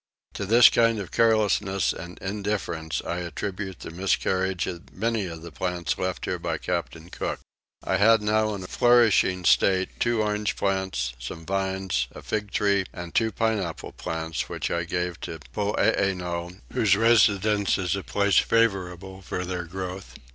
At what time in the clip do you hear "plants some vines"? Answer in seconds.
10.55-12.07